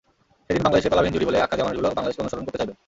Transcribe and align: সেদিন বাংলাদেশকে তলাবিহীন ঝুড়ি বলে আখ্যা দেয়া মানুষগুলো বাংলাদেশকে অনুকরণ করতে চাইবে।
সেদিন 0.45 0.61
বাংলাদেশকে 0.65 0.91
তলাবিহীন 0.91 1.15
ঝুড়ি 1.15 1.27
বলে 1.27 1.43
আখ্যা 1.43 1.55
দেয়া 1.57 1.67
মানুষগুলো 1.67 1.89
বাংলাদেশকে 1.97 2.21
অনুকরণ 2.23 2.45
করতে 2.45 2.59
চাইবে। 2.59 2.73